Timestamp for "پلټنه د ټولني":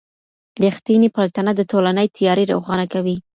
1.15-2.05